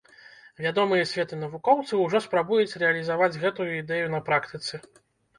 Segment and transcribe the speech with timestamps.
[0.65, 4.81] Вядомыя свету навукоўцы ўжо спрабуюць рэалізаваць гэтую ідэю на практыцы.